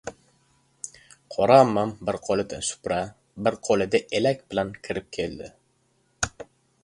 [1.33, 2.97] Qora ammam bir qo‘lida supra,
[3.47, 5.53] bir qo‘lida elak bilan kirib keldi.